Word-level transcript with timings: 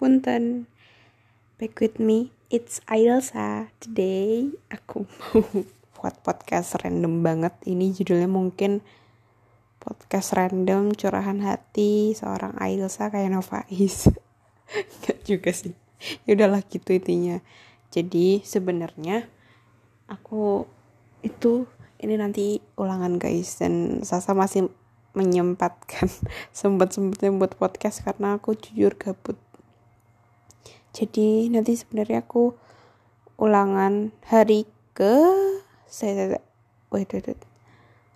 Punten. 0.00 0.64
Back 1.60 1.76
with 1.84 2.00
me 2.00 2.32
It's 2.48 2.80
Ailsa. 2.88 3.68
Today 3.84 4.48
aku 4.72 5.04
mau 5.04 5.44
buat 6.00 6.24
podcast 6.24 6.80
random 6.80 7.20
banget. 7.20 7.52
Ini 7.68 7.92
judulnya 7.92 8.24
mungkin 8.24 8.80
Podcast 9.76 10.32
random 10.32 10.96
curahan 10.96 11.44
hati 11.44 12.16
Seorang 12.16 12.56
Ailsa 12.56 13.12
kayak 13.12 13.28
Novais 13.28 14.08
Gak 15.04 15.20
juga 15.28 15.52
sih. 15.52 15.76
Ya 16.24 16.32
udahlah 16.32 16.64
gitu 16.64 16.96
intinya. 16.96 17.44
Jadi 17.92 18.40
sebenarnya 18.40 19.28
Aku 20.08 20.64
Itu 21.20 21.68
Ini 22.00 22.16
nanti 22.16 22.56
ulangan 22.80 23.20
guys. 23.20 23.60
Dan 23.60 24.00
Sasa 24.00 24.32
masih 24.32 24.72
menyempatkan 25.12 26.08
sempat-sempatnya 26.56 27.36
buat 27.36 27.52
podcast 27.60 28.00
karena 28.00 28.40
aku 28.40 28.56
jujur 28.56 28.96
gabut 28.96 29.36
jadi 30.90 31.46
nanti 31.50 31.78
sebenarnya 31.78 32.26
aku 32.26 32.54
ulangan 33.38 34.10
hari 34.26 34.66
ke 34.92 35.14
saya 35.86 36.38
wait, 36.90 37.08
wait, 37.14 37.26
wait. 37.30 37.42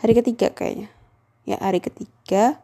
hari 0.00 0.12
ketiga 0.16 0.50
kayaknya. 0.52 0.88
Ya 1.44 1.60
hari 1.60 1.84
ketiga 1.84 2.62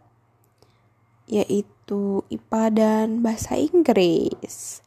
yaitu 1.29 2.25
IPA 2.33 2.63
dan 2.73 3.09
bahasa 3.21 3.61
Inggris. 3.61 4.81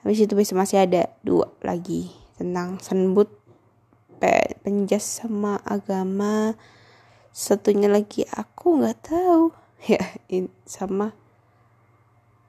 Habis 0.00 0.24
itu 0.24 0.32
bisa 0.32 0.56
masih 0.56 0.88
ada 0.88 1.12
dua 1.20 1.52
lagi 1.60 2.08
tentang 2.40 2.80
senbut 2.80 3.28
penjas 4.64 5.20
sama 5.20 5.60
agama. 5.68 6.56
Satunya 7.36 7.92
lagi 7.92 8.24
aku 8.32 8.80
nggak 8.80 8.98
tahu. 9.12 9.52
Ya 9.86 10.00
sama 10.64 11.12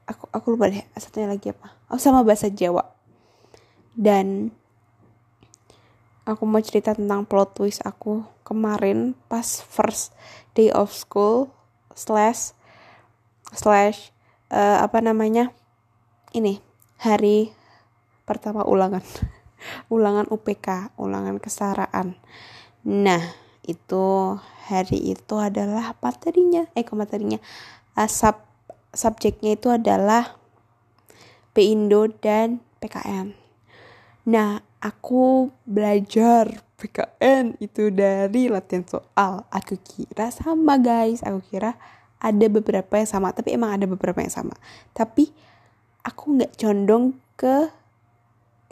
aku 0.08 0.26
aku 0.32 0.46
lupa 0.56 0.72
deh 0.72 0.82
satunya 0.96 1.28
lagi 1.28 1.52
apa? 1.52 1.76
Oh 1.92 2.00
sama 2.00 2.24
bahasa 2.24 2.48
Jawa. 2.48 2.88
Dan 3.94 4.50
aku 6.24 6.44
mau 6.48 6.64
cerita 6.64 6.96
tentang 6.96 7.28
plot 7.28 7.60
twist 7.60 7.84
aku 7.84 8.24
kemarin 8.48 9.14
pas 9.28 9.62
first 9.62 10.16
day 10.56 10.72
of 10.72 10.90
school 10.96 11.52
slash 11.94 12.56
slash 13.52 14.16
uh, 14.50 14.80
apa 14.82 15.04
namanya? 15.04 15.52
Ini 16.32 16.58
hari 17.04 17.52
pertama 18.24 18.64
ulangan. 18.64 19.04
Ulangan 19.92 20.30
UPK 20.30 20.94
ulangan 21.02 21.42
kesetaraan 21.42 22.14
nah 22.88 23.20
itu 23.68 24.40
hari 24.72 25.12
itu 25.12 25.36
adalah 25.36 25.92
materinya 26.00 26.72
eh 26.72 26.88
materinya? 26.88 27.36
Sub 28.08 28.47
subjeknya 28.94 29.56
itu 29.56 29.72
adalah 29.72 30.38
Pindo 31.52 32.08
dan 32.08 32.62
PKN 32.84 33.34
nah 34.28 34.62
aku 34.84 35.52
belajar 35.66 36.68
PKN 36.78 37.58
itu 37.58 37.90
dari 37.90 38.54
latihan 38.54 38.86
soal. 38.86 39.50
Aku 39.50 39.82
kira 39.82 40.30
sama 40.30 40.78
guys. 40.78 41.26
Aku 41.26 41.42
kira 41.42 41.74
ada 42.22 42.46
beberapa 42.50 43.02
yang 43.02 43.10
sama 43.10 43.34
tapi 43.34 43.58
emang 43.58 43.74
ada 43.74 43.90
beberapa 43.90 44.22
yang 44.22 44.30
sama. 44.30 44.54
Tapi 44.94 45.34
aku 46.06 46.38
nggak 46.38 46.54
condong 46.54 47.18
ke 47.34 47.74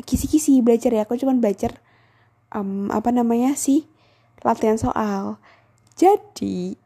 kisi-kisi 0.06 0.62
belajar 0.62 0.94
ya. 0.94 1.10
Aku 1.10 1.18
cuma 1.18 1.34
belajar 1.34 1.82
um, 2.54 2.94
apa 2.94 3.10
namanya 3.10 3.58
sih 3.58 3.90
latihan 4.46 4.78
soal. 4.78 5.42
Jadi 5.98 6.78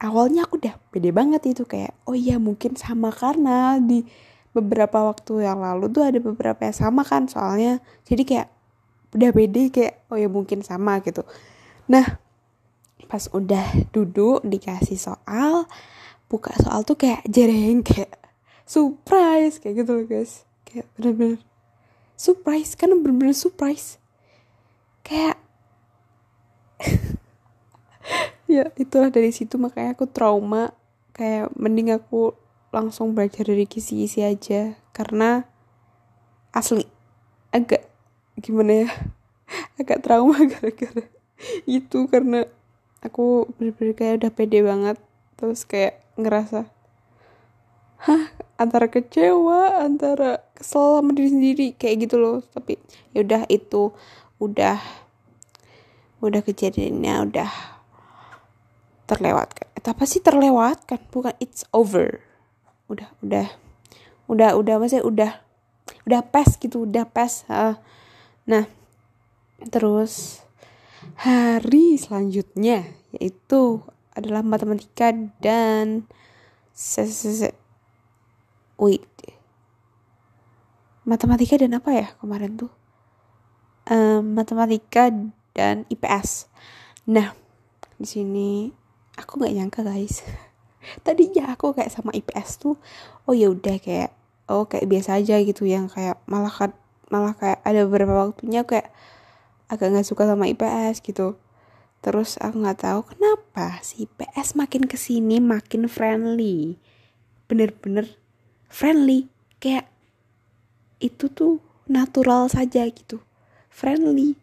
awalnya 0.00 0.44
aku 0.44 0.60
udah 0.60 0.76
pede 0.92 1.10
banget 1.12 1.56
itu 1.56 1.64
kayak 1.64 1.96
oh 2.04 2.16
iya 2.16 2.36
mungkin 2.36 2.76
sama 2.76 3.08
karena 3.12 3.80
di 3.80 4.04
beberapa 4.52 5.04
waktu 5.04 5.44
yang 5.44 5.60
lalu 5.60 5.92
tuh 5.92 6.04
ada 6.04 6.18
beberapa 6.20 6.64
yang 6.64 6.76
sama 6.76 7.04
kan 7.04 7.28
soalnya 7.28 7.80
jadi 8.08 8.22
kayak 8.24 8.48
udah 9.16 9.30
pede 9.32 9.72
kayak 9.72 10.04
oh 10.12 10.16
ya 10.20 10.28
mungkin 10.28 10.60
sama 10.60 11.00
gitu. 11.00 11.24
Nah 11.88 12.20
pas 13.06 13.24
udah 13.30 13.86
duduk 13.94 14.42
dikasih 14.42 14.98
soal 14.98 15.68
buka 16.26 16.52
soal 16.58 16.82
tuh 16.82 16.98
kayak 16.98 17.22
jereng 17.28 17.80
kayak 17.86 18.12
surprise 18.66 19.62
kayak 19.62 19.84
gitu 19.84 19.90
loh 19.96 20.06
guys. 20.08 20.44
Kayak 20.66 20.90
bener-bener 20.98 21.40
surprise 22.18 22.74
kan 22.74 22.92
bener-bener 22.92 23.36
surprise. 23.36 23.96
Kayak 25.06 25.38
ya 28.56 28.66
itulah 28.80 29.12
dari 29.12 29.30
situ 29.30 29.60
makanya 29.60 29.92
aku 29.92 30.08
trauma. 30.08 30.72
Kayak 31.12 31.52
mending 31.56 31.92
aku 31.92 32.36
langsung 32.72 33.12
belajar 33.12 33.44
dari 33.44 33.68
kisi-kisi 33.68 34.24
aja. 34.24 34.76
Karena 34.96 35.44
asli 36.56 36.88
agak 37.52 37.84
gimana 38.40 38.84
ya 38.84 38.90
agak 39.80 40.00
trauma 40.00 40.40
gara-gara 40.52 41.04
itu. 41.68 41.98
Karena 42.08 42.48
aku 43.04 43.52
bener-bener 43.60 43.92
kayak 43.92 44.14
udah 44.24 44.32
pede 44.32 44.60
banget. 44.64 44.96
Terus 45.36 45.68
kayak 45.68 46.00
ngerasa 46.16 46.72
hah 47.96 48.28
antara 48.60 48.92
kecewa 48.92 49.80
antara 49.80 50.44
kesel 50.52 51.00
sama 51.00 51.16
diri 51.16 51.28
sendiri 51.32 51.66
kayak 51.76 52.08
gitu 52.08 52.16
loh. 52.16 52.40
Tapi 52.40 52.80
ya 53.12 53.20
udah 53.20 53.44
itu 53.52 53.92
udah 54.40 54.80
udah 56.24 56.40
kejadiannya 56.40 57.28
udah 57.28 57.75
terlewatkan 59.06 59.66
eh, 59.72 59.82
apa 59.86 60.04
sih 60.04 60.20
terlewatkan? 60.20 60.98
Bukan 61.10 61.34
it's 61.38 61.62
over. 61.70 62.20
Udah 62.90 63.10
udah. 63.22 63.48
Udah 64.26 64.58
udah 64.58 64.74
maksudnya 64.82 65.06
udah 65.06 65.32
udah 66.06 66.20
pas 66.22 66.46
gitu 66.58 66.86
udah 66.86 67.06
pas 67.06 67.42
nah 68.46 68.66
terus 69.70 70.42
hari 71.18 71.98
selanjutnya 71.98 72.86
yaitu 73.14 73.82
adalah 74.14 74.40
matematika 74.40 75.12
dan 75.42 76.06
wait. 78.80 79.04
Matematika 81.06 81.60
dan 81.60 81.76
apa 81.76 81.90
ya 81.94 82.06
kemarin 82.18 82.58
tuh? 82.58 82.72
Um, 83.86 84.34
matematika 84.34 85.14
dan 85.54 85.86
IPS 85.86 86.50
nah 87.06 87.38
di 87.96 88.06
sini 88.06 88.50
aku 89.18 89.40
nggak 89.42 89.54
nyangka 89.56 89.80
guys. 89.82 90.22
Tadinya 91.04 91.50
aku 91.52 91.74
kayak 91.74 91.90
sama 91.90 92.14
IPS 92.14 92.62
tuh 92.62 92.76
oh 93.26 93.34
ya 93.34 93.50
udah 93.50 93.76
kayak 93.82 94.14
oh 94.46 94.70
kayak 94.70 94.86
biasa 94.86 95.18
aja 95.18 95.42
gitu 95.42 95.66
yang 95.66 95.90
kayak 95.90 96.22
malah 96.30 96.52
malah 97.10 97.34
kayak 97.34 97.58
ada 97.66 97.82
beberapa 97.86 98.30
waktunya 98.30 98.62
kayak 98.62 98.90
agak 99.66 99.90
nggak 99.90 100.06
suka 100.06 100.26
sama 100.26 100.46
IPS 100.46 101.02
gitu. 101.02 101.38
Terus 102.02 102.38
aku 102.38 102.62
nggak 102.62 102.86
tahu 102.86 103.00
kenapa 103.02 103.82
si 103.82 104.06
IPS 104.06 104.54
makin 104.54 104.86
ke 104.86 104.94
sini 104.94 105.42
makin 105.42 105.90
friendly. 105.90 106.78
Bener-bener 107.50 108.14
friendly. 108.70 109.26
Kayak 109.58 109.90
itu 111.02 111.26
tuh 111.30 111.58
natural 111.90 112.46
saja 112.46 112.86
gitu. 112.86 113.18
Friendly. 113.70 114.38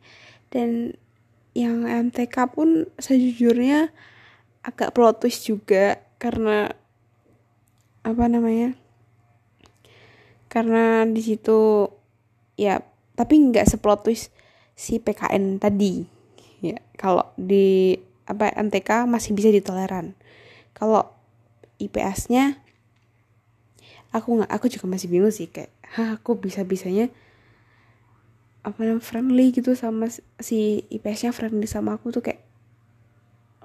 Dan 0.52 1.00
yang 1.56 1.86
MTK 1.86 2.52
pun 2.52 2.90
sejujurnya 3.00 3.94
agak 4.64 4.96
plot 4.96 5.24
twist 5.24 5.44
juga 5.46 6.00
karena 6.18 6.72
apa 8.04 8.24
namanya 8.28 8.76
karena 10.48 11.04
di 11.08 11.22
situ 11.24 11.90
ya 12.56 12.80
tapi 13.14 13.38
nggak 13.38 13.68
seplot 13.70 14.06
twist 14.06 14.34
si 14.74 14.98
PKN 14.98 15.62
tadi. 15.62 16.06
Ya 16.64 16.82
kalau 16.98 17.30
di 17.38 17.98
apa 18.26 18.50
MTK 18.54 19.06
masih 19.06 19.36
bisa 19.38 19.50
ditoleran. 19.54 20.18
Kalau 20.74 21.10
IPS-nya 21.78 22.62
aku 24.14 24.42
nggak 24.42 24.52
aku 24.54 24.70
juga 24.70 24.86
masih 24.86 25.10
bingung 25.10 25.34
sih 25.34 25.50
kayak 25.50 25.74
hah 25.98 26.22
aku 26.22 26.38
bisa 26.38 26.62
bisanya 26.62 27.10
apa 28.62 28.80
namanya 28.86 29.04
friendly 29.04 29.52
gitu 29.52 29.74
sama 29.74 30.08
si 30.40 30.86
IPS-nya 30.94 31.34
friendly 31.34 31.66
sama 31.66 31.98
aku 31.98 32.14
tuh 32.14 32.24
kayak 32.24 32.46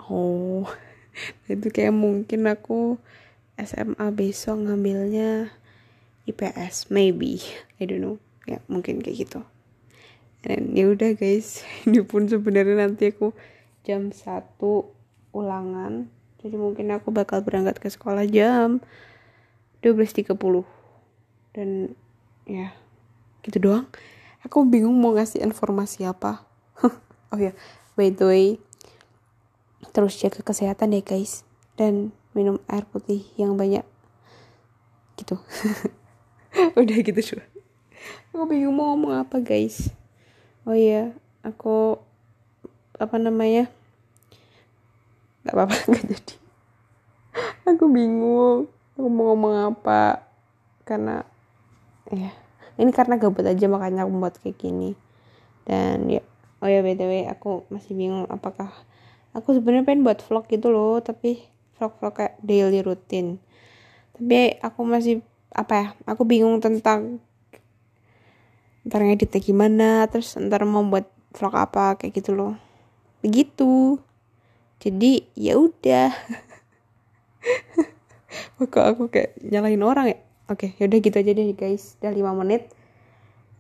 oh 0.08 0.66
itu 1.48 1.66
kayak 1.72 1.94
mungkin 1.94 2.46
aku 2.46 3.00
SMA 3.58 4.06
besok 4.14 4.68
ngambilnya 4.68 5.50
IPS 6.28 6.92
maybe. 6.94 7.42
I 7.80 7.88
don't 7.88 8.04
know. 8.04 8.16
Ya 8.46 8.62
mungkin 8.70 9.02
kayak 9.02 9.28
gitu. 9.28 9.40
Dan 10.44 10.76
ya 10.76 10.86
udah 10.92 11.16
guys. 11.18 11.64
Ini 11.88 12.04
pun 12.06 12.28
sebenarnya 12.30 12.78
nanti 12.78 13.10
aku 13.10 13.34
jam 13.82 14.14
satu 14.14 14.92
ulangan. 15.34 16.06
Jadi 16.38 16.54
mungkin 16.54 16.94
aku 16.94 17.10
bakal 17.10 17.42
berangkat 17.42 17.82
ke 17.82 17.90
sekolah 17.90 18.22
jam 18.30 18.78
12.30 19.82 20.38
dan 21.56 21.98
ya 22.46 22.70
gitu 23.42 23.58
doang. 23.58 23.90
Aku 24.46 24.62
bingung 24.62 24.94
mau 24.94 25.16
ngasih 25.16 25.42
informasi 25.42 26.06
apa. 26.06 26.46
Oh 27.28 27.36
ya 27.36 27.52
by 27.92 28.08
the 28.08 28.24
way 28.24 28.56
terus 29.98 30.14
jaga 30.14 30.46
kesehatan 30.46 30.94
ya 30.94 31.02
guys. 31.02 31.42
Dan 31.74 32.14
minum 32.38 32.62
air 32.70 32.86
putih 32.86 33.26
yang 33.34 33.58
banyak. 33.58 33.82
Gitu. 35.18 35.34
Udah 36.78 36.96
gitu 37.02 37.34
cuma 37.34 37.42
aku 38.38 38.44
bingung 38.54 38.78
mau 38.78 38.94
ngomong 38.94 39.26
apa 39.26 39.42
guys. 39.42 39.90
Oh 40.62 40.76
iya 40.76 41.10
aku 41.42 41.98
apa 42.98 43.16
namanya 43.18 43.66
nggak 45.42 45.54
apa-apa 45.58 45.74
nggak 45.90 46.04
jadi. 46.06 46.34
Aku 47.66 47.90
bingung 47.90 48.70
aku 48.94 49.08
mau 49.10 49.34
ngomong 49.34 49.74
apa 49.74 50.22
karena 50.86 51.26
ya 52.14 52.30
ini 52.78 52.94
karena 52.94 53.18
gabut 53.18 53.44
aja 53.44 53.66
makanya 53.66 54.06
aku 54.06 54.12
buat 54.14 54.38
kayak 54.38 54.54
gini. 54.54 54.94
Dan 55.66 56.06
ya 56.06 56.22
oh 56.62 56.68
ya 56.70 56.78
btw 56.86 57.26
aku 57.26 57.66
masih 57.74 57.98
bingung 57.98 58.30
apakah 58.30 58.70
aku 59.36 59.56
sebenarnya 59.56 59.84
pengen 59.84 60.04
buat 60.06 60.20
vlog 60.24 60.46
gitu 60.48 60.68
loh 60.72 61.00
tapi 61.04 61.42
vlog-vlog 61.76 62.14
kayak 62.14 62.34
daily 62.42 62.80
rutin 62.82 63.38
tapi 64.16 64.58
aku 64.60 64.80
masih 64.82 65.22
apa 65.54 65.72
ya 65.74 65.86
aku 66.04 66.22
bingung 66.28 66.58
tentang 66.60 67.22
ntar 68.88 69.04
ngeditnya 69.04 69.40
gimana 69.44 69.90
terus 70.08 70.32
ntar 70.40 70.64
mau 70.64 70.80
buat 70.80 71.04
vlog 71.36 71.54
apa 71.54 72.00
kayak 72.00 72.12
gitu 72.18 72.32
loh. 72.32 72.56
Begitu. 73.20 74.00
Jadi 74.78 75.26
ya 75.36 75.58
udah. 75.58 76.14
Kok 78.58 78.86
aku 78.96 79.02
kayak 79.10 79.38
nyalahin 79.42 79.84
orang 79.84 80.06
ya? 80.14 80.18
Oke 80.48 80.72
yaudah 80.80 80.98
gitu 80.98 81.16
aja 81.20 81.32
deh 81.36 81.52
guys. 81.52 82.00
Udah 82.00 82.12
5 82.14 82.40
menit. 82.40 82.72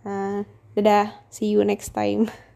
Uh, 0.06 0.48
dadah. 0.72 1.12
See 1.28 1.52
you 1.52 1.62
next 1.66 1.92
time 1.92 2.30